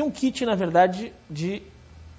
[0.00, 1.62] Aqui é um kit, na verdade, de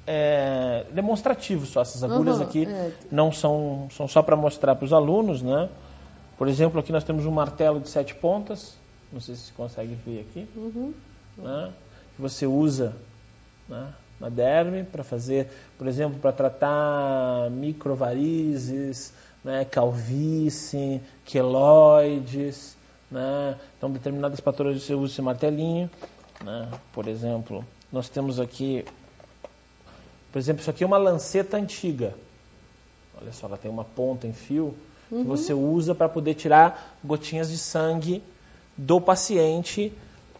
[0.05, 1.81] é, demonstrativo só.
[1.81, 2.91] Essas agulhas Uhum, aqui é.
[3.11, 5.67] não são, são só para mostrar para os alunos, né?
[6.37, 8.75] Por exemplo, aqui nós temos um martelo de sete pontas.
[9.11, 10.47] Não sei se você consegue ver aqui.
[10.55, 10.93] Uhum.
[11.39, 11.71] Né?
[12.15, 12.93] Que você usa
[13.67, 13.87] né,
[14.19, 19.11] na derme para fazer, por exemplo, para tratar microvarizes,
[19.43, 22.75] né, calvície, queloides.
[23.09, 23.55] Né?
[23.77, 25.89] Então, determinadas patologias você usa esse martelinho.
[26.43, 26.69] Né?
[26.91, 28.85] Por exemplo, nós temos aqui,
[30.31, 32.13] por exemplo, isso aqui é uma lanceta antiga.
[33.21, 34.75] Olha só, ela tem uma ponta em fio
[35.09, 38.23] que você usa para poder tirar gotinhas de sangue
[38.77, 39.93] do paciente,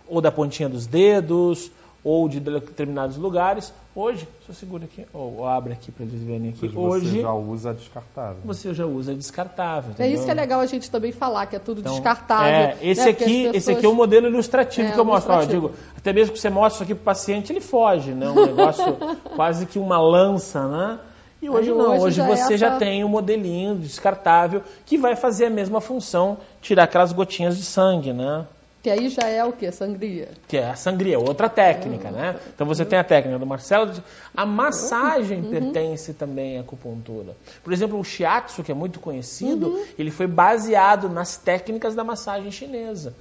[0.08, 1.70] ou da pontinha dos dedos,
[2.04, 3.74] ou de determinados lugares.
[3.94, 6.66] Hoje, se eu seguro aqui, ou abre aqui para eles verem aqui.
[6.66, 8.38] Hoje Hoje você já usa descartável.
[8.46, 9.92] você já usa descartável.
[10.00, 10.24] É isso entendeu?
[10.26, 12.50] que é legal a gente também falar, que é tudo Então, descartável.
[12.52, 13.10] É, esse, né?
[13.12, 15.34] Aqui, as esse aqui é pessoas- o modelo ilustrativo É, que eu mostro.
[15.34, 18.12] Ó, eu digo, até mesmo que você mostra isso aqui para o paciente, ele foge,
[18.12, 18.30] né?
[18.30, 18.98] Um negócio
[19.36, 20.98] quase que uma lança, né?
[21.42, 24.62] E hoje Aí não, hoje hoje já é você já essa- tem um modelinho descartável
[24.86, 28.46] que vai fazer a mesma função, tirar aquelas gotinhas de sangue, né?
[28.84, 29.72] Que aí já é o quê?
[29.72, 30.30] Sangria.
[30.48, 32.40] Que é a sangria, outra técnica, né?
[32.56, 33.92] Então você tem a técnica do Marcelo.
[34.36, 37.36] A massagem pertence também à acupuntura.
[37.64, 42.52] Por exemplo, o shiatsu, que é muito conhecido, ele foi baseado nas técnicas da massagem
[42.52, 43.14] chinesa.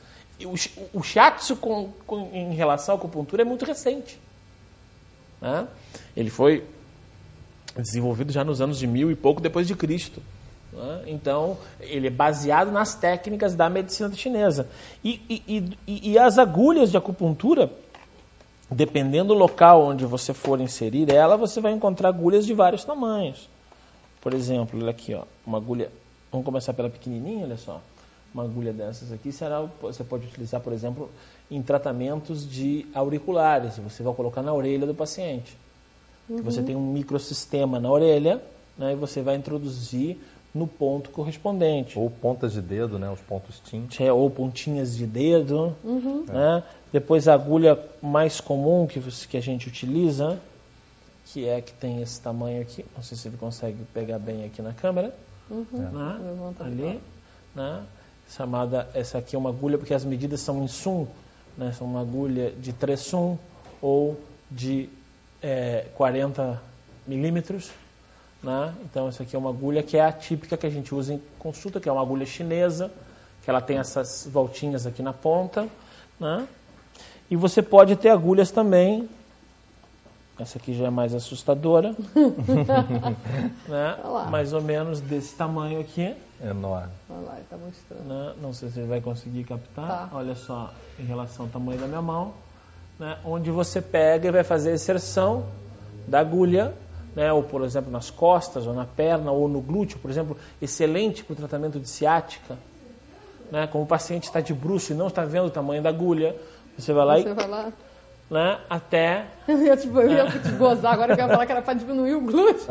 [0.42, 0.54] O,
[0.98, 4.18] o shiatsu com, com- em relação à acupuntura é muito recente.
[5.42, 5.66] né?
[6.16, 6.64] Ele foi
[7.76, 10.22] desenvolvido já nos anos de mil e pouco depois de Cristo.
[10.72, 11.02] Né?
[11.06, 14.68] Então, ele é baseado nas técnicas da medicina chinesa.
[15.04, 17.70] E, e- e- e as agulhas de acupuntura,
[18.70, 23.48] dependendo do local onde você for inserir ela, você vai encontrar agulhas de vários tamanhos.
[24.20, 25.90] Por exemplo, olha aqui, ó, uma agulha.
[26.30, 27.80] Vamos começar pela pequenininha, olha só.
[28.32, 31.10] Uma agulha dessas aqui será, você pode utilizar, por exemplo,
[31.50, 33.76] em tratamentos de auriculares.
[33.78, 35.56] Você vai colocar na orelha do paciente.
[36.28, 38.40] Que Você tem um microsistema na orelha,
[38.78, 40.16] né, e você vai introduzir
[40.54, 41.98] no ponto correspondente.
[41.98, 43.08] Ou pontas de dedo, né?
[43.10, 43.86] Os pontos TIM.
[44.00, 45.76] É, ou pontinhas de dedo.
[46.26, 46.62] Né?
[46.92, 50.38] Depois a agulha mais comum que, você- que a gente utiliza,
[51.26, 52.84] que é que tem esse tamanho aqui.
[52.96, 55.14] Não sei se ele consegue pegar bem aqui na câmera.
[55.50, 56.18] Né?
[56.24, 57.00] Levanta Ali.
[57.54, 57.82] Né?
[58.28, 61.06] Chamada, essa aqui é uma agulha, porque as medidas são em sum.
[61.56, 61.72] Né?
[61.76, 63.36] São uma agulha de 3 sum
[63.82, 64.18] ou
[64.50, 64.88] de
[65.42, 66.60] é, 40
[67.06, 67.70] milímetros.
[68.42, 68.74] Né?
[68.84, 71.22] Então, essa aqui é uma agulha que é a típica que a gente usa em
[71.38, 72.90] consulta, que é uma agulha chinesa,
[73.44, 75.68] que ela tem essas voltinhas aqui na ponta.
[76.18, 76.46] Né?
[77.30, 79.08] E você pode ter agulhas também.
[80.38, 81.94] Essa aqui já é mais assustadora.
[83.68, 83.96] né?
[84.30, 86.14] Mais ou menos desse tamanho aqui.
[86.42, 86.88] Enorme.
[87.10, 88.04] Olha lá, ele tá mostrando.
[88.04, 88.32] né?
[88.40, 89.86] Não sei se ele vai conseguir captar.
[89.86, 90.08] Tá.
[90.12, 92.32] Olha só, em relação ao tamanho da minha mão.
[92.98, 93.18] Né?
[93.24, 95.44] Onde você pega e vai fazer a inserção
[96.08, 96.74] da agulha,
[97.14, 97.32] né?
[97.32, 101.32] ou por exemplo nas costas, ou na perna, ou no glúteo, por exemplo, excelente para
[101.34, 102.56] o tratamento de ciática.
[103.50, 103.66] Né?
[103.66, 106.36] Como o paciente está de bruxo e não está vendo o tamanho da agulha,
[106.78, 107.68] você vai lá Você e vai lá.
[108.30, 108.58] né?
[108.70, 111.62] até Eu ia, te, eu ia te gozar agora que eu ia falar que era
[111.62, 112.60] pra diminuir o glúteo.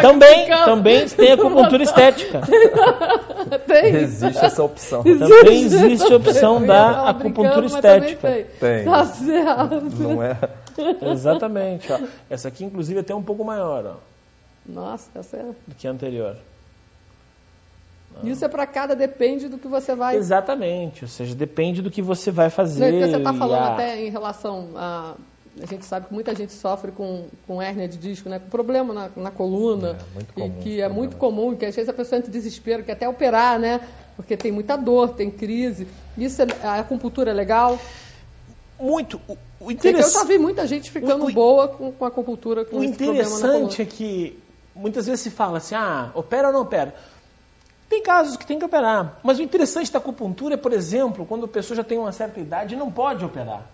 [0.00, 2.40] Também, também tem acupuntura estética.
[3.66, 3.96] Tem.
[3.96, 5.02] Existe essa opção.
[5.02, 8.46] Também existe a opção da acupuntura estética.
[8.58, 8.84] Tem.
[8.84, 9.90] Tá certo.
[9.98, 10.36] Não é?
[11.12, 11.92] Exatamente.
[11.92, 11.98] Ó.
[12.30, 13.96] Essa aqui, inclusive, é até um pouco maior ó,
[14.66, 15.56] Nossa, tá certo.
[15.66, 16.36] do que a anterior.
[18.22, 20.16] Isso é pra cada, depende do que você vai.
[20.16, 21.04] Exatamente.
[21.04, 22.84] Ou seja, depende do que você vai fazer.
[22.84, 25.14] Não, porque você está e falando a- até em relação a.
[25.62, 28.38] A gente sabe que muita gente sofre com, com hérnia de disco, né?
[28.38, 29.90] com problema na, na coluna.
[29.90, 30.94] É, muito e comum que esse é problema.
[30.94, 33.80] muito comum, que às vezes a pessoa entra em desespero, quer até operar, né?
[34.16, 35.86] Porque tem muita dor, tem crise.
[36.16, 37.78] Isso é, a acupuntura é legal.
[38.80, 39.20] Muito.
[39.62, 42.78] O, Porque eu já vi muita gente ficando O- boa com, com a acupuntura, com
[42.78, 44.38] o interessante é que
[44.74, 46.92] muitas vezes se fala assim, ah, opera ou não opera?
[47.88, 49.18] Tem casos que tem que operar.
[49.22, 52.40] Mas o interessante da acupuntura é, por exemplo, quando a pessoa já tem uma certa
[52.40, 53.64] idade e não pode operar.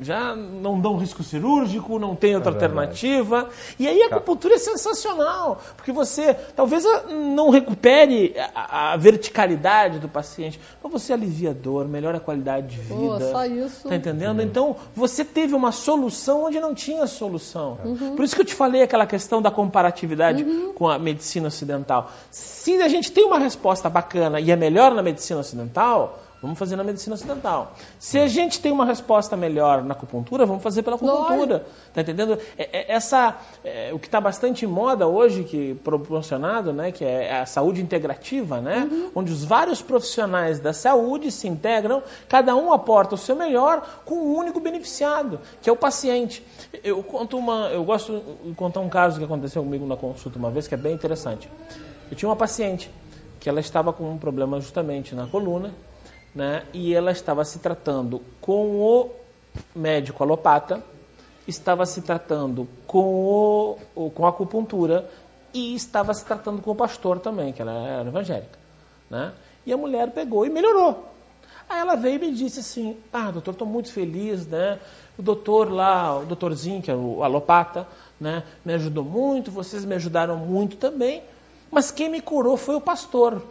[0.00, 3.48] Já não dão risco cirúrgico, não tem outra É alternativa.
[3.78, 9.98] E aí a acupuntura é sensacional, porque você talvez a- não recupere a, a verticalidade
[9.98, 12.96] do paciente, mas você alivia a dor, melhora a qualidade de vida.
[12.96, 13.88] Pô, só isso.
[13.88, 14.40] Tá entendendo?
[14.40, 17.78] Então, você teve uma solução onde não tinha solução.
[17.84, 18.16] Uhum.
[18.16, 20.44] Por isso que eu te falei aquela questão da comparatividade
[20.74, 22.10] com a medicina ocidental.
[22.30, 26.74] Se a gente tem uma resposta bacana e é melhor na medicina ocidental, Vamos fazer
[26.74, 27.74] na medicina ocidental.
[27.98, 31.66] Se a gente tem uma resposta melhor na acupuntura, vamos fazer pela acupuntura.
[31.92, 32.38] Tá entendendo?
[32.56, 37.04] É, é, essa, é, o que está bastante em moda hoje, que proporcionado, né, que
[37.04, 39.10] é a saúde integrativa, né, Uhum.
[39.16, 44.14] onde os vários profissionais da saúde se integram, cada um aporta o seu melhor com
[44.14, 46.42] um único beneficiado, que é o paciente.
[46.82, 50.50] Eu conto uma, eu gosto de contar um caso que aconteceu comigo na consulta uma
[50.50, 51.48] vez que é bem interessante.
[52.10, 52.90] Eu tinha uma paciente
[53.38, 55.72] que ela estava com um problema justamente na coluna,
[56.34, 56.64] né?
[56.72, 59.10] E ela estava se tratando com o
[59.74, 60.82] médico alopata,
[61.46, 65.08] estava se tratando com o, com a acupuntura
[65.52, 68.58] e estava se tratando com o pastor também, que ela era evangélica,
[69.10, 69.32] né?
[69.66, 71.08] E a mulher pegou e melhorou.
[71.68, 74.78] Aí ela veio e me disse assim: Ah, doutor, estou muito feliz, né?
[75.18, 77.86] O doutor lá, o doutorzinho, que é o alopata,
[78.20, 78.42] né?
[78.64, 81.22] Me ajudou muito, vocês me ajudaram muito também.
[81.70, 83.42] Mas quem me curou foi o pastor.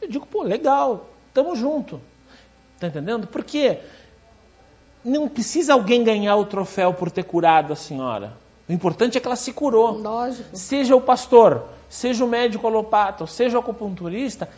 [0.00, 2.00] Eu digo, pô, legal, tamo junto.
[2.80, 3.26] Tá entendendo?
[3.26, 3.78] Porque
[5.04, 8.32] não precisa alguém ganhar o troféu por ter curado a senhora.
[8.68, 9.92] O importante é que ela se curou.
[9.98, 10.48] Lógico.
[10.56, 14.48] Seja o pastor, seja o médico alopata, seja o acupunturista,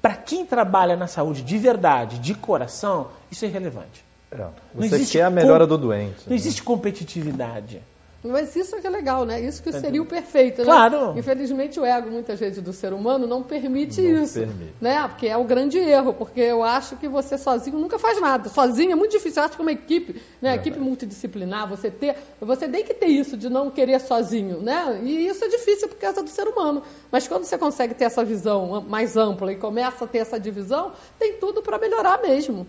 [0.00, 4.04] para quem trabalha na saúde de verdade, de coração, isso é irrelevante.
[4.30, 6.22] É, Não Você existe quer a melhora com- do doente.
[6.24, 6.36] Não né?
[6.36, 7.82] existe competitividade.
[8.24, 9.40] Mas isso é que é legal, né?
[9.40, 10.64] Isso que seria o perfeito, né?
[10.64, 11.18] Claro.
[11.18, 14.34] Infelizmente o ego, muitas vezes, do ser humano não permite Não isso.
[14.34, 14.74] permite.
[14.80, 15.08] Né?
[15.08, 18.48] Porque é o grande erro, porque eu acho que você sozinho nunca faz nada.
[18.48, 19.42] Sozinho é muito difícil.
[19.42, 20.54] Eu acho que uma equipe, né?
[20.54, 22.16] Equipe multidisciplinar, você ter.
[22.40, 25.00] Você tem que ter isso de não querer sozinho, né?
[25.02, 26.82] E isso é difícil por causa do ser humano.
[27.10, 30.92] Mas quando você consegue ter essa visão mais ampla e começa a ter essa divisão,
[31.18, 32.66] tem tudo para melhorar mesmo.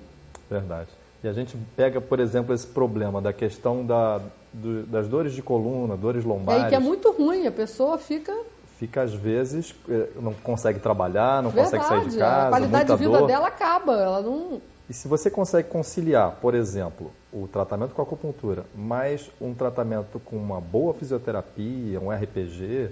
[0.50, 0.90] Verdade.
[1.24, 4.20] E a gente pega, por exemplo, esse problema da questão da,
[4.52, 6.68] do- das dores de coluna, dores É lombares.
[6.70, 8.36] que é muito ruim, a pessoa fica.
[8.78, 12.90] Fica, às vezes, eh, não consegue trabalhar, não consegue sair Verdade, de casa, a qualidade
[12.90, 13.28] muita de vida dor.
[13.28, 13.94] dela acaba.
[13.94, 14.62] Ela não.
[14.90, 20.20] E se você consegue conciliar, por exemplo, o tratamento com a acupuntura, mais um tratamento
[20.20, 22.90] com uma boa fisioterapia, um RPG,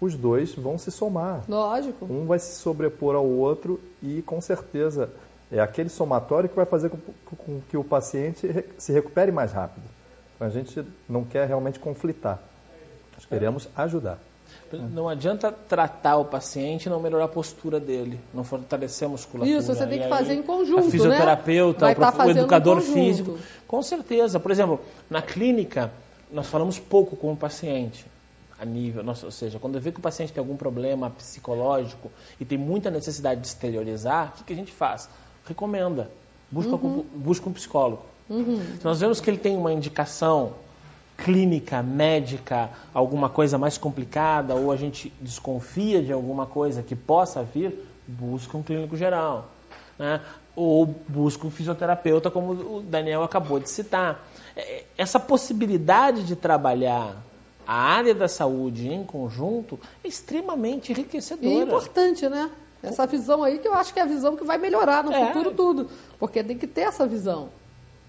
[0.00, 1.42] os dois vão se somar.
[1.46, 2.06] Lógico.
[2.10, 5.10] Um vai se sobrepor ao outro e, com certeza,
[5.50, 6.98] é aquele somatório que vai fazer com,
[7.36, 9.84] com que o paciente se recupere mais rápido.
[10.34, 12.40] Então, a gente não quer realmente conflitar.
[13.14, 14.18] Nós queremos ajudar.
[14.72, 19.58] Não adianta tratar o paciente e não melhorar a postura dele, não fortalecer a musculatura.
[19.58, 20.90] Isso, você tem que fazer aí, em conjunto, A né?
[20.90, 23.38] fisioterapeuta, Vai o, tá o educador físico.
[23.68, 24.40] Com certeza.
[24.40, 25.92] Por exemplo, na clínica,
[26.32, 28.06] nós falamos pouco com o paciente.
[28.58, 32.10] A nível, nossa, ou seja, quando eu vejo que o paciente tem algum problema psicológico
[32.40, 35.08] e tem muita necessidade de exteriorizar, o que, que a gente faz?
[35.46, 36.10] Recomenda.
[36.50, 36.78] Busca, Uhum.
[36.78, 38.02] com- busca um psicólogo.
[38.28, 40.52] Se nós vemos que ele tem uma indicação
[41.16, 47.42] clínica, médica, alguma coisa mais complicada, ou a gente desconfia de alguma coisa que possa
[47.42, 47.72] vir,
[48.06, 49.48] busca um clínico geral.
[49.98, 50.20] Né?
[50.56, 54.24] Ou busca um fisioterapeuta, como o Daniel acabou de citar.
[54.56, 57.14] É, Essa possibilidade de trabalhar
[57.66, 61.48] a área da saúde em conjunto é extremamente E enriquecedora.
[61.48, 62.50] é importante, né?
[62.88, 65.26] Essa visão aí que eu acho que é a visão que vai melhorar no É.
[65.26, 65.88] futuro tudo.
[66.18, 67.48] Porque tem que ter essa visão.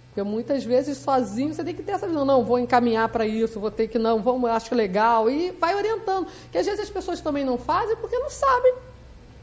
[0.07, 2.23] Porque muitas vezes sozinho você tem que ter essa visão.
[2.23, 5.29] Não, vou encaminhar para isso, vou ter que não, vamos, acho legal.
[5.29, 6.27] E vai orientando.
[6.51, 8.73] Que às vezes as pessoas também não fazem porque não sabem.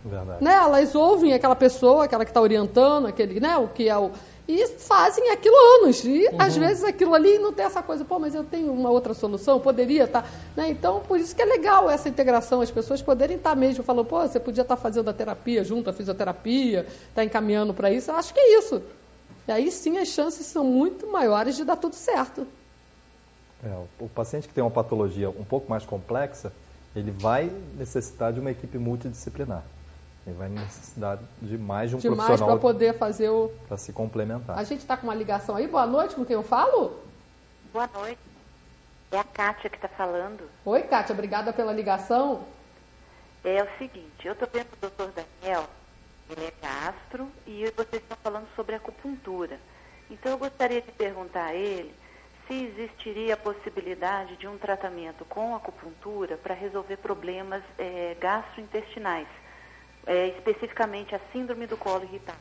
[0.05, 0.43] Verdade.
[0.43, 0.55] Né?
[0.55, 3.57] Elas ouvem aquela pessoa, aquela que está orientando, aquele, né?
[3.57, 4.11] o que é o.
[4.49, 6.05] E fazem aquilo anos.
[6.05, 9.15] E às vezes aquilo ali não tem essa coisa, pô, mas eu tenho uma outra
[9.15, 10.29] solução, poderia estar.
[10.57, 10.69] né?
[10.69, 14.21] Então, por isso que é legal essa integração, as pessoas poderem estar mesmo falando, pô,
[14.21, 18.11] você podia estar fazendo a terapia junto à fisioterapia, estar encaminhando para isso.
[18.11, 18.83] Eu acho que é isso.
[19.47, 22.47] E aí sim as chances são muito maiores de dar tudo certo.
[23.65, 26.53] É, o, o paciente que tem uma patologia um pouco mais complexa,
[26.97, 29.63] ele vai necessitar de uma equipe multidisciplinar.
[30.27, 33.49] Ele vai necessitar de mais de um Demais para profissional poder fazer o.
[33.67, 34.57] para se complementar.
[34.57, 35.67] A gente está com uma ligação aí.
[35.67, 37.01] Boa noite, com quem eu falo?
[37.73, 38.21] Boa noite.
[39.11, 40.49] É a Kátia que está falando.
[40.65, 42.45] Oi, Kátia, obrigada pela ligação.
[43.45, 45.65] É o seguinte, eu estou vendo o doutor Daniel,
[46.31, 49.59] ele é gastro, e vocês estão falando sobre acupuntura.
[50.09, 51.93] Então eu gostaria de perguntar a ele
[52.47, 59.29] se existiria a possibilidade de um tratamento com acupuntura para resolver problemas eh, gastrointestinais,
[60.07, 62.41] eh, especificamente a síndrome do colo irritável.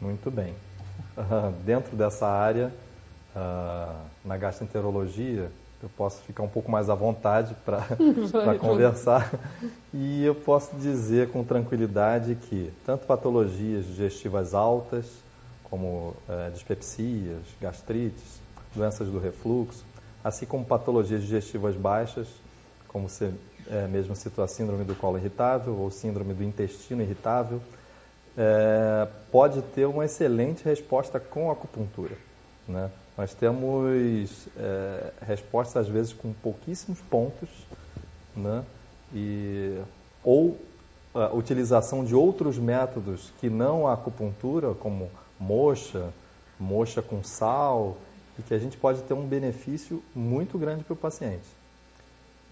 [0.00, 0.54] Muito bem.
[1.64, 2.72] Dentro dessa área,
[3.34, 5.50] ah, na gastroenterologia,
[5.82, 7.82] eu posso ficar um pouco mais à vontade para
[8.58, 9.30] conversar.
[9.92, 15.06] E eu posso dizer com tranquilidade que tanto patologias digestivas altas,
[15.64, 18.40] como eh, dispepsias, gastrites,
[18.74, 19.84] doenças do refluxo,
[20.22, 22.28] assim como patologias digestivas baixas,
[22.88, 23.08] como
[23.70, 27.60] eh, mesmo citou a síndrome do colo irritável ou síndrome do intestino irritável,
[28.36, 32.16] é, pode ter uma excelente resposta com acupuntura.
[32.68, 32.90] Né?
[33.16, 37.48] Nós temos é, respostas, às vezes, com pouquíssimos pontos,
[38.36, 38.62] né?
[39.14, 39.78] e,
[40.22, 40.60] ou
[41.14, 46.10] a utilização de outros métodos que não a acupuntura, como moxa,
[46.60, 47.96] moxa com sal,
[48.38, 51.46] e que a gente pode ter um benefício muito grande para o paciente.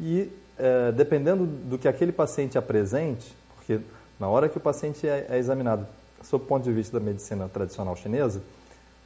[0.00, 3.80] E é, dependendo do que aquele paciente apresente, porque
[4.18, 5.86] na hora que o paciente é, é examinado
[6.22, 8.42] sob o ponto de vista da medicina tradicional chinesa,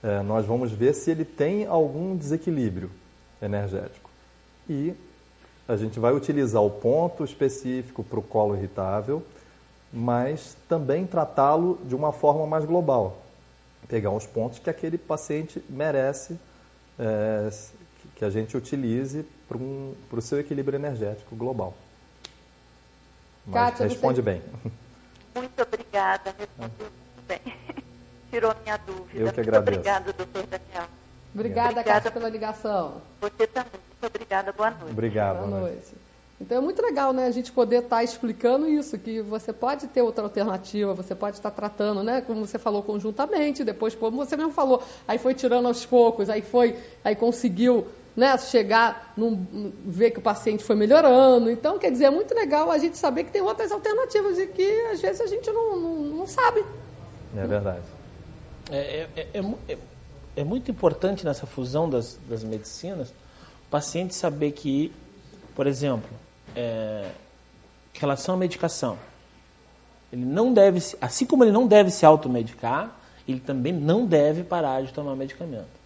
[0.02, 2.90] é, nós vamos ver se ele tem algum desequilíbrio
[3.42, 4.08] energético.
[4.68, 4.94] E
[5.66, 9.22] a gente vai utilizar o ponto específico para o colo irritável,
[9.92, 13.22] mas também tratá-lo de uma forma mais global.
[13.88, 16.38] Pegar os pontos que aquele paciente merece
[16.98, 17.50] é,
[18.14, 21.74] que a gente utilize para um, o seu equilíbrio energético global.
[23.46, 24.22] Mas Kátia, responde você...
[24.22, 24.42] bem.
[25.34, 27.54] Muito obrigada, respondeu muito bem.
[28.30, 29.04] Tirou minha dúvida.
[29.04, 29.78] Eu que muito agradeço.
[29.78, 30.88] obrigada, doutor Daniel.
[31.34, 33.00] Obrigada, obrigada, Kátia, pela ligação.
[33.20, 33.70] Você também.
[33.72, 34.52] Muito obrigada.
[34.52, 34.90] Boa noite.
[34.92, 35.36] Obrigado.
[35.38, 35.74] Boa, noite.
[35.74, 36.08] noite.
[36.40, 39.88] Então é muito legal, né, a gente poder estar tá explicando isso, que você pode
[39.88, 44.36] ter outra alternativa, você pode estar tratando, né, como você falou, conjuntamente, depois, como você
[44.36, 47.88] mesmo falou, aí foi tirando aos poucos, aí foi, aí conseguiu
[48.18, 51.48] né, chegar, num, ver que o paciente foi melhorando.
[51.48, 54.68] Então, quer dizer, é muito legal a gente saber que tem outras alternativas e que
[54.92, 56.64] às vezes a gente não, não, não sabe.
[57.36, 57.84] É verdade.
[58.72, 59.78] É, é, é, é,
[60.36, 64.90] é muito importante nessa fusão das, das medicinas o paciente saber que,
[65.54, 66.10] por exemplo,
[66.56, 67.08] é,
[67.94, 68.98] em relação à medicação,
[70.12, 72.90] ele não deve, assim como ele não deve se automedicar,
[73.28, 75.77] ele também não deve parar de tomar medicamento.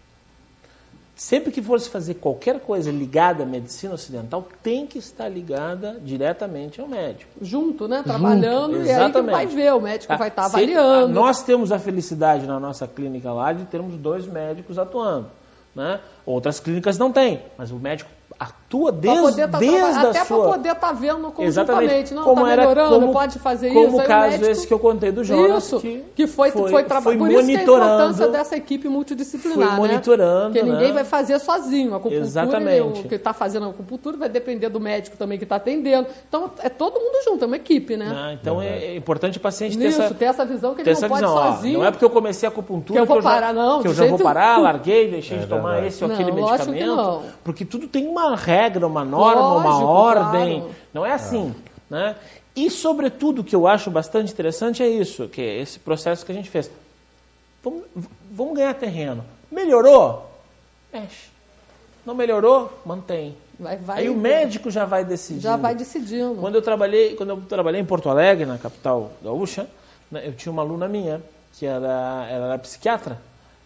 [1.15, 5.99] Sempre que for se fazer qualquer coisa ligada à medicina ocidental, tem que estar ligada
[6.03, 7.31] diretamente ao médico.
[7.41, 8.03] Junto, né?
[8.03, 11.13] Trabalhando Junto, e aí que vai ver, o médico vai estar avaliando.
[11.13, 15.27] Nós temos a felicidade na nossa clínica lá de termos dois médicos atuando.
[15.75, 16.01] Né?
[16.25, 18.11] Outras clínicas não têm, mas o médico
[18.73, 20.43] atua desde, tá desde a até sua...
[20.43, 21.49] para poder estar tá vendo conjuntamente.
[21.49, 22.15] Exatamente.
[22.15, 23.91] Não, como tá era, melhorando, como, pode fazer como isso.
[23.91, 24.51] Como o caso médico...
[24.51, 25.65] esse que eu contei do Jonas.
[25.65, 27.19] Isso, que, que foi, foi, foi trabalhando.
[27.19, 30.61] Por isso que a importância dessa equipe multidisciplinar, foi monitorando, né?
[30.61, 30.95] Porque ninguém né?
[30.95, 31.93] vai fazer sozinho.
[31.93, 33.01] A acupuntura, Exatamente.
[33.01, 36.07] o que está fazendo a acupuntura vai depender do médico também que está atendendo.
[36.29, 38.11] Então, é todo mundo junto, é uma equipe, né?
[38.15, 40.15] Ah, então, é, é, importante o paciente ter isso, essa...
[40.15, 41.79] ter essa visão que ele não pode visão, sozinho.
[41.79, 43.83] Ó, não é porque eu comecei a acupuntura que eu vou que parar, não.
[43.83, 47.23] Que eu já vou parar, larguei, deixei é de tomar esse ou aquele não, medicamento.
[47.45, 50.61] Porque tudo tem uma regra, uma norma, uma Lógico, ordem.
[50.61, 50.75] claro.
[50.93, 51.55] Não é assim,
[51.89, 52.17] né?
[52.55, 56.33] E, sobretudo, o que eu acho bastante interessante é isso, que é esse processo que
[56.33, 56.71] a gente fez.
[57.65, 57.85] Vamos,
[58.31, 59.25] vamos ganhar terreno.
[59.51, 60.31] Melhorou?
[60.93, 61.31] Mexe.
[62.05, 62.81] Não melhorou?
[62.85, 63.37] Mantém.
[63.59, 65.43] Vai, vai, Aí o médico já vai decidindo.
[65.43, 66.35] Já vai decidindo.
[66.41, 69.69] Quando eu trabalhei, quando eu trabalhei em Porto Alegre, na capital gaúcha,
[70.11, 71.23] né, eu tinha uma aluna minha
[71.55, 73.19] que era, ela era psiquiatra.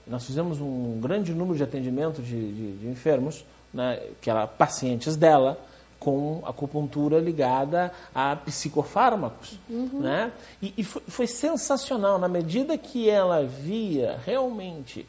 [0.06, 3.44] Nós fizemos um grande número de atendimento de, de, de enfermos,
[3.76, 5.61] né, que eram pacientes dela,
[6.00, 9.59] com acupuntura ligada a psicofármacos.
[9.68, 10.00] Uhum.
[10.00, 10.33] Né?
[10.62, 12.18] E, e foi, foi, sensacional.
[12.18, 15.06] Na medida que ela via realmente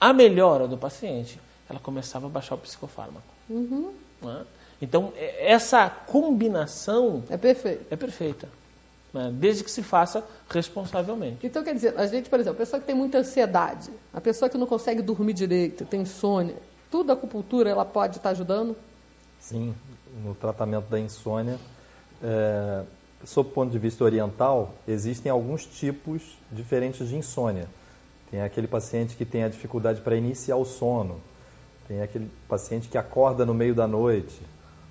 [0.00, 3.26] a melhora do paciente, ela começava a baixar o psicofármaco.
[3.48, 3.92] Uhum.
[4.20, 4.42] Né?
[4.80, 7.86] Então, essa combinação é, perfeito.
[7.88, 8.48] é perfeita.
[9.12, 9.30] Né?
[9.34, 11.46] Desde que se faça responsavelmente.
[11.46, 14.48] Então, quer dizer, a gente, por exemplo, a pessoa que tem muita ansiedade, a pessoa
[14.48, 16.56] que não consegue dormir direito, tem insônia,
[16.92, 18.76] tudo a acupuntura ela pode estar ajudando?
[19.40, 19.74] Sim,
[20.22, 21.58] no tratamento da insônia.
[22.22, 22.82] É,
[23.24, 27.66] sob o ponto de vista oriental, existem alguns tipos diferentes de insônia.
[28.30, 31.20] Tem aquele paciente que tem a dificuldade para iniciar o sono,
[31.88, 34.40] tem aquele paciente que acorda no meio da noite,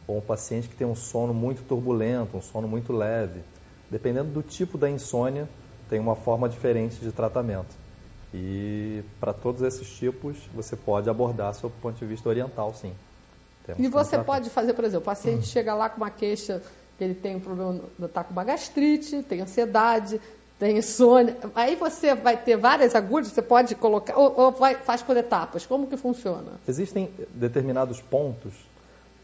[0.07, 3.41] ou um paciente que tem um sono muito turbulento, um sono muito leve.
[3.89, 5.47] Dependendo do tipo da insônia,
[5.89, 7.80] tem uma forma diferente de tratamento.
[8.33, 12.93] E para todos esses tipos, você pode abordar sob o ponto de vista oriental, sim.
[13.65, 15.43] Temos e você pode fazer, por exemplo, o paciente uhum.
[15.43, 16.61] chega lá com uma queixa
[16.97, 20.21] que ele tem um problema, está com uma gastrite, tem ansiedade,
[20.57, 21.35] tem insônia.
[21.55, 25.65] Aí você vai ter várias agulhas, você pode colocar, ou, ou vai, faz por etapas.
[25.65, 26.53] Como que funciona?
[26.67, 28.53] Existem determinados pontos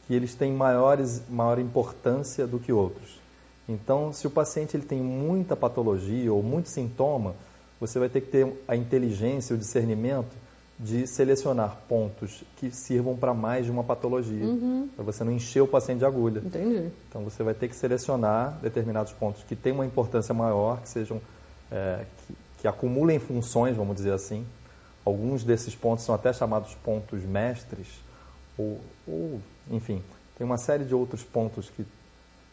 [0.07, 3.19] que eles têm maiores, maior importância do que outros.
[3.69, 7.35] Então, se o paciente ele tem muita patologia ou muito sintoma,
[7.79, 10.35] você vai ter que ter a inteligência, o discernimento
[10.79, 14.87] de selecionar pontos que sirvam para mais de uma patologia, uhum.
[14.95, 16.39] para você não encher o paciente de agulha.
[16.39, 16.91] Entendi.
[17.09, 21.19] Então você vai ter que selecionar determinados pontos que têm uma importância maior, que sejam
[21.71, 24.45] é, que, que, acumulem funções, vamos dizer assim.
[25.03, 27.87] Alguns desses pontos são até chamados pontos mestres,
[28.55, 29.41] ou, ou
[29.71, 30.03] enfim,
[30.37, 31.83] tem uma série de outros pontos que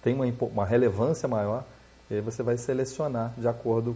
[0.03, 1.65] têm uma, uma relevância maior.
[2.11, 3.95] E aí você vai selecionar de acordo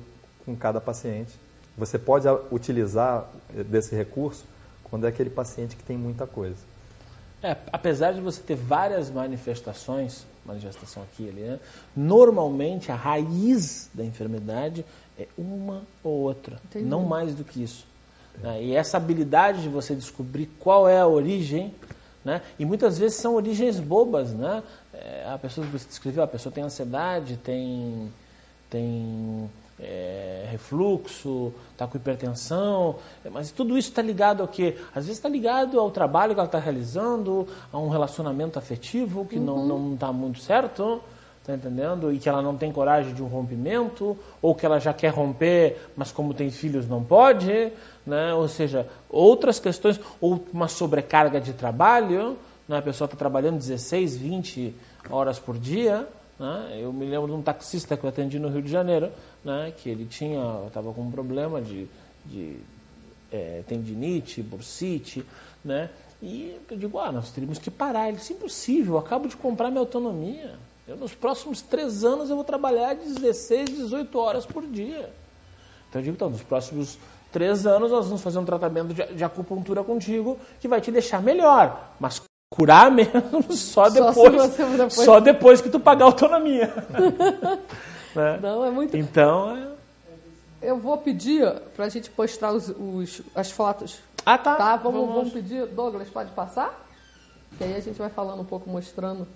[0.48, 1.32] com cada paciente.
[1.76, 3.28] Você pode utilizar
[3.66, 4.44] desse recurso
[4.82, 6.56] quando é aquele paciente que tem muita coisa.
[7.42, 11.60] É, apesar de você ter várias manifestações, manifestação aqui ali, né?
[11.94, 14.84] normalmente a raiz da enfermidade
[15.18, 16.86] é uma ou outra, Entendi.
[16.86, 17.86] não mais do que isso.
[18.42, 18.64] Né?
[18.64, 21.74] E essa habilidade de você descobrir qual é a origem,
[22.24, 22.40] né?
[22.58, 24.62] e muitas vezes são origens bobas, né?
[24.94, 28.12] É, a pessoa que você descreveu, a pessoa tem ansiedade, tem,
[28.68, 29.48] tem
[29.80, 32.96] é, refluxo, está com hipertensão,
[33.30, 34.76] mas tudo isso está ligado ao quê?
[34.90, 39.36] Às vezes está ligado ao trabalho que ela está realizando, a um relacionamento afetivo que
[39.38, 39.66] uhum.
[39.66, 41.00] não está muito certo,
[41.48, 42.12] tá entendendo?
[42.12, 45.78] E que ela não tem coragem de um rompimento, ou que ela já quer romper,
[45.96, 47.72] mas como tem filhos não pode,
[48.06, 48.34] né?
[48.34, 52.36] ou seja, outras questões, ou uma sobrecarga de trabalho,
[52.68, 52.78] né?
[52.78, 54.74] a pessoa está trabalhando 16, 20
[55.08, 56.06] horas por dia,
[56.38, 56.78] né?
[56.80, 59.10] Eu me lembro de um taxista que eu atendi no Rio de Janeiro,
[59.44, 59.72] né?
[59.76, 61.86] que ele tinha, estava com um problema de,
[62.24, 62.56] de
[63.32, 65.24] é, tendinite, bursite,
[65.64, 65.90] né?
[66.20, 68.08] E eu digo, ah, nós teríamos que parar.
[68.08, 70.54] Ele disse, impossível, eu acabo de comprar minha autonomia.
[70.86, 75.10] Eu, nos próximos três anos eu vou trabalhar 16, 18 horas por dia.
[75.88, 76.98] Então eu digo, então, nos próximos
[77.30, 81.22] três anos nós vamos fazer um tratamento de, de acupuntura contigo que vai te deixar
[81.22, 81.94] melhor.
[82.00, 82.20] Mas
[82.58, 84.92] curar mesmo só depois, só, depois.
[84.92, 86.74] só depois que tu pagar a autonomia.
[88.14, 88.38] né?
[88.42, 88.96] Não, é muito.
[88.96, 90.68] Então, é...
[90.68, 94.00] eu vou pedir para a gente postar os, os, as fotos.
[94.26, 94.56] Ah, tá.
[94.56, 95.14] Tá, vamos, vamos...
[95.14, 95.66] vamos pedir.
[95.66, 96.84] Douglas, pode passar?
[97.56, 99.26] Que aí a gente vai falando um pouco, mostrando.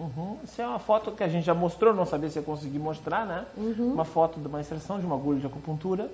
[0.00, 0.36] Uhum.
[0.42, 3.24] Isso é uma foto que a gente já mostrou, não sabia se ia conseguir mostrar,
[3.24, 3.44] né?
[3.56, 3.92] Uhum.
[3.92, 6.10] Uma foto de uma inserção de uma agulha de acupuntura.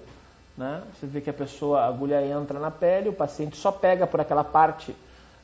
[0.56, 0.82] Né?
[0.92, 4.20] Você vê que a pessoa, a agulha entra na pele, o paciente só pega por
[4.20, 4.94] aquela parte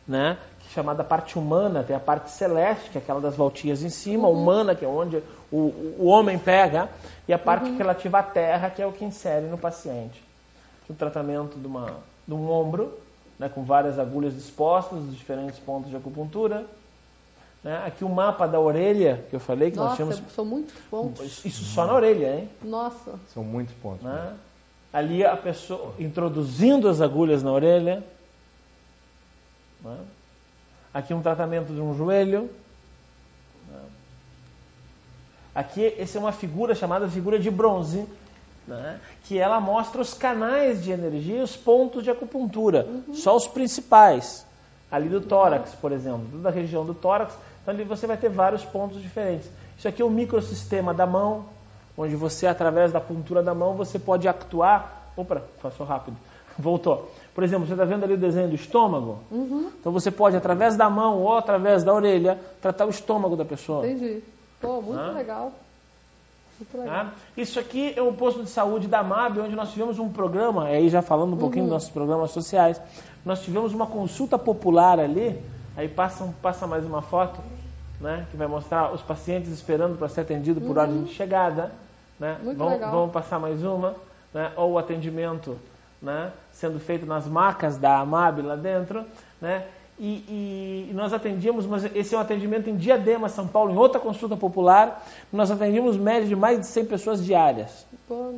[0.06, 0.38] né?
[0.74, 4.42] chamada parte humana, tem a parte celeste, que é aquela das voltinhas em cima, uhum.
[4.42, 6.88] humana, que é onde o, o homem pega,
[7.28, 7.76] e a parte uhum.
[7.76, 10.22] relativa à terra, que é o que insere no paciente.
[10.90, 11.92] O tratamento de, uma,
[12.26, 12.92] de um ombro,
[13.38, 16.64] né, com várias agulhas dispostas, dos diferentes pontos de acupuntura.
[17.62, 17.82] Né?
[17.86, 20.34] Aqui o mapa da orelha, que eu falei, que Nossa, nós tínhamos...
[20.34, 21.44] são muitos pontos.
[21.44, 22.48] Isso só na orelha, hein?
[22.62, 23.14] Nossa.
[23.32, 24.02] São muitos pontos.
[24.02, 24.34] Né?
[24.92, 28.02] Ali a pessoa introduzindo as agulhas na orelha,
[29.84, 29.98] né?
[30.92, 32.50] Aqui um tratamento de um joelho.
[33.68, 33.80] Né?
[35.54, 38.06] Aqui, essa é uma figura chamada figura de bronze,
[38.66, 39.00] né?
[39.24, 43.14] que ela mostra os canais de energia os pontos de acupuntura, uhum.
[43.14, 44.46] só os principais.
[44.90, 48.28] Ali do tórax, por exemplo, toda a região do tórax, então ali você vai ter
[48.28, 49.48] vários pontos diferentes.
[49.76, 51.46] Isso aqui é o microsistema da mão,
[51.96, 55.12] onde você, através da puntura da mão, você pode actuar.
[55.16, 56.16] Opa, passou rápido.
[56.56, 57.12] Voltou.
[57.34, 59.18] Por exemplo, você está vendo ali o desenho do estômago?
[59.30, 59.70] Uhum.
[59.80, 63.86] Então você pode, através da mão ou através da orelha, tratar o estômago da pessoa.
[63.86, 64.22] Entendi.
[64.60, 65.10] Pô, muito ah.
[65.10, 65.52] legal.
[66.58, 66.94] Muito legal.
[66.94, 67.12] Ah.
[67.36, 70.88] Isso aqui é o posto de saúde da MAB, onde nós tivemos um programa, aí
[70.88, 71.70] já falando um pouquinho uhum.
[71.70, 72.80] dos nossos programas sociais,
[73.24, 75.36] nós tivemos uma consulta popular ali,
[75.76, 77.40] aí passa, passa mais uma foto,
[78.00, 80.82] né, que vai mostrar os pacientes esperando para ser atendido por uhum.
[80.82, 81.72] ordem de chegada.
[82.18, 82.38] Né?
[82.42, 82.92] Muito legal.
[82.92, 83.96] vamos passar mais uma,
[84.32, 84.52] né?
[84.56, 85.58] ou o atendimento
[86.00, 89.04] né, sendo feito nas macas da AMAB lá dentro,
[89.40, 89.64] né,
[89.98, 94.00] e, e, nós atendíamos, mas esse é um atendimento em Diadema, São Paulo, em outra
[94.00, 97.86] consulta popular, nós atendíamos média de mais de 100 pessoas diárias.
[98.08, 98.34] Pô,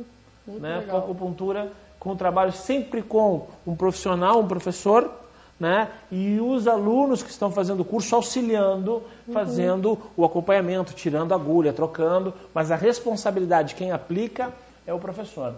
[0.47, 5.11] né, com acupuntura, com o trabalho sempre com um profissional, um professor,
[5.59, 9.33] né, e os alunos que estão fazendo o curso auxiliando, uhum.
[9.33, 14.53] fazendo o acompanhamento, tirando agulha, trocando, mas a responsabilidade de quem aplica
[14.85, 15.55] é o professor.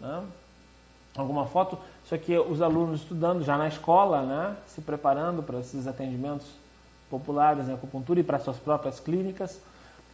[0.00, 0.22] Né?
[1.20, 1.78] Alguma foto.
[2.10, 4.56] Aqui é os alunos estudando já na escola, né?
[4.68, 6.46] se preparando para esses atendimentos
[7.10, 9.60] populares em acupuntura e para suas próprias clínicas.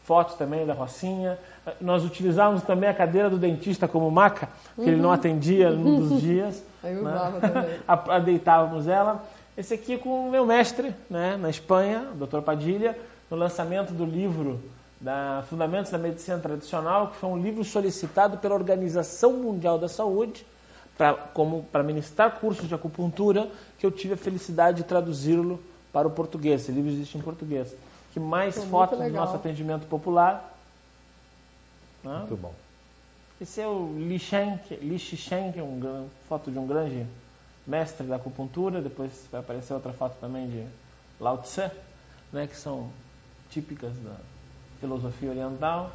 [0.05, 1.38] Fotos também da Rocinha.
[1.81, 4.97] Nós utilizávamos também a cadeira do dentista como maca, porque uhum.
[4.97, 5.15] ele não uhum.
[5.15, 6.62] atendia num dos dias.
[6.83, 7.79] Aí usava né?
[7.87, 8.21] também.
[8.25, 9.25] Deitávamos ela.
[9.57, 11.37] Esse aqui com o meu mestre né?
[11.37, 12.41] na Espanha, o Dr.
[12.41, 12.99] Padilha,
[13.31, 14.61] no lançamento do livro
[15.01, 20.47] da Fundamentos da Medicina Tradicional, que foi um livro solicitado pela Organização Mundial da Saúde,
[21.03, 25.61] pra, como para ministrar cursos de acupuntura, que eu tive a felicidade de traduzi-lo
[25.93, 26.62] para o português.
[26.62, 27.75] Esse livro existe em português.
[28.12, 30.57] Que mais Foi fotos do nosso atendimento popular.
[32.05, 32.19] Né?
[32.19, 32.55] Muito bom.
[33.41, 37.05] Esse é o Li Shen, Li Shen, que é uma foto de um grande
[37.67, 38.81] mestre da acupuntura.
[38.81, 40.65] Depois vai aparecer outra foto também de
[41.19, 41.69] Lao Tse,
[42.33, 42.91] né, que são
[43.51, 44.15] típicas da
[44.79, 45.91] filosofia oriental.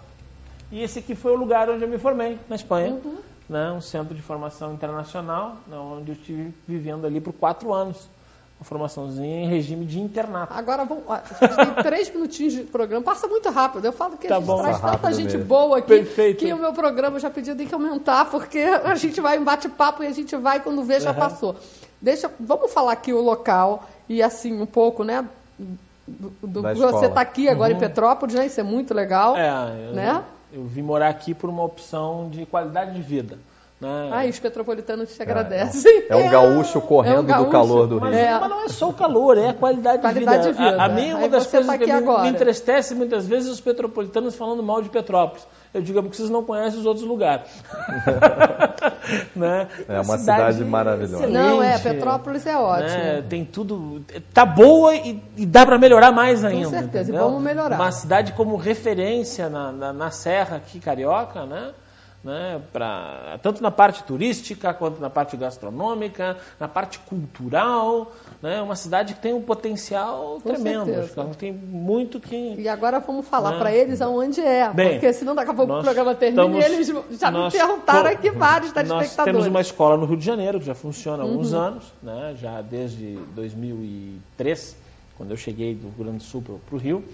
[0.70, 2.92] E esse aqui foi o lugar onde eu me formei, na Espanha.
[2.92, 7.74] Uhum né, um centro de formação internacional, né, onde eu estive vivendo ali por quatro
[7.74, 8.08] anos.
[8.60, 10.52] uma formaçãozinha em regime de internato.
[10.52, 11.04] Agora vamos.
[11.08, 13.04] A gente tem três minutinhos de programa.
[13.06, 13.86] Passa muito rápido.
[13.86, 14.58] Eu falo que Tá a gente bom.
[14.62, 15.46] traz Passa tanta gente mesmo.
[15.46, 16.40] boa aqui Perfeito.
[16.40, 20.04] que o meu programa já pediu tem que aumentar, porque a gente vai em bate-papo
[20.04, 21.18] e a gente vai quando vê já Uhum.
[21.18, 21.56] passou.
[22.02, 25.24] Deixa, vamos falar aqui o local e assim um pouco, né?
[26.08, 28.46] Do, do- você está aqui agora em Petrópolis, né?
[28.48, 29.34] Isso é muito legal.
[29.34, 29.38] Uhum.
[29.40, 30.10] É, eu, Né?
[30.16, 33.38] eu vim morar aqui por uma opção de qualidade de vida.
[33.80, 34.10] Né?
[34.12, 36.06] Ai, os petropolitanos te agradecem.
[36.10, 37.52] É um gaúcho correndo do gaúcho.
[37.52, 38.26] calor do Mas, Rio.
[38.26, 38.40] É.
[38.40, 40.64] mas não é só o calor, é a qualidade, Qualidade de vida.
[40.64, 40.82] de vida.
[40.82, 43.50] A, a mim, uma Aí das você coisas tá que me, me entristece muitas vezes
[43.50, 45.46] é os petropolitanos falando mal de Petrópolis.
[45.74, 47.46] Eu digo, é porque vocês não conhecem os outros lugares.
[49.36, 49.68] né?
[49.88, 51.28] É uma cidade maravilhosa.
[51.28, 52.90] Não, é, excelente, Petrópolis é ótimo.
[52.90, 53.24] né?
[53.30, 54.02] Tem tudo.
[54.34, 56.70] Tá boa e, e dá para melhorar mais ainda.
[56.70, 57.26] certeza, e entendeu?
[57.26, 57.76] vamos melhorar.
[57.76, 61.72] Uma cidade como referência na, na, na Serra aqui carioca, né?
[62.28, 68.12] Né, pra, tanto na parte turística quanto na parte gastronômica, na parte cultural,
[68.42, 70.92] né, uma cidade que tem um potencial Com tremendo.
[71.38, 72.56] tem muito que.
[72.60, 73.60] E agora vamos falar Né?
[73.60, 76.66] para eles aonde é, Bem, porque senão daqui a pouco o nós programa termina estamos-
[76.66, 79.34] e eles já me nós perguntaram aqui vários Nós telespectadores.
[79.38, 81.32] temos uma escola no Rio de Janeiro que já funciona há Uhum.
[81.32, 84.76] alguns anos, né, já desde 2003,
[85.18, 87.06] quando eu cheguei do Rio Grande do Sul para o Rio.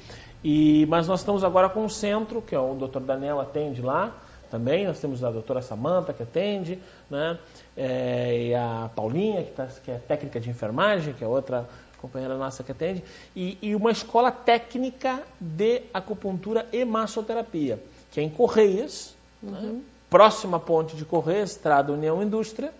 [0.43, 2.99] E, mas nós estamos agora com um centro, que é o Dr.
[2.99, 4.11] Daniel atende lá
[4.53, 4.85] também.
[4.85, 6.77] Nós temos a doutora Samanta que atende,
[7.09, 7.39] né,
[7.75, 12.37] é, e a Paulinha, que, tá, que é técnica de enfermagem, que é outra companheira
[12.37, 13.03] nossa que atende,
[13.35, 20.57] e, e uma escola técnica de acupuntura e massoterapia, que é em Correias, né, próxima
[20.57, 22.71] à ponte de Correias, Estrada União Indústria,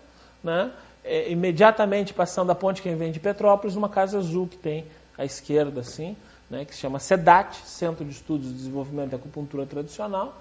[0.44, 0.70] né,
[1.02, 4.84] é, imediatamente passando a ponte quem vem de Petrópolis, uma casa azul que tem
[5.18, 6.16] à esquerda, assim,
[6.48, 10.40] né, que se chama SEDAT, Centro de Estudos de Desenvolvimento da Acupuntura Tradicional,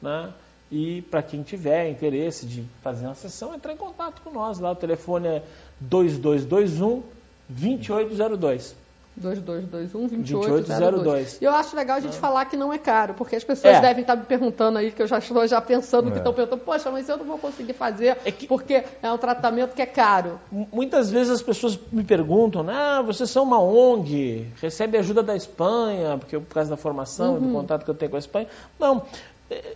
[0.00, 0.32] né,
[0.70, 4.58] e para quem tiver interesse de fazer uma sessão, entrar em contato com nós.
[4.58, 5.42] Lá o telefone é
[5.80, 7.02] 2221
[7.48, 8.78] 2802.
[9.16, 10.66] 2221 2802.
[10.68, 11.38] 2802.
[11.42, 13.80] E eu acho legal a gente falar que não é caro, porque as pessoas É.
[13.80, 16.18] devem estar me perguntando aí, que eu já estou já pensando que É.
[16.18, 19.74] estão perguntando, poxa, mas eu não vou conseguir fazer, É que- porque é um tratamento
[19.74, 20.38] que é caro.
[20.72, 26.16] Muitas vezes as pessoas me perguntam, ah, vocês são uma ONG, recebe ajuda da Espanha,
[26.16, 28.46] porque por causa da formação e do contato que eu tenho com a Espanha.
[28.78, 29.02] Não,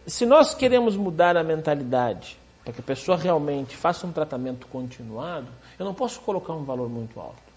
[0.06, 5.48] se nós queremos mudar a mentalidade para que a pessoa realmente faça um tratamento continuado,
[5.78, 7.43] eu não posso colocar um valor muito alto.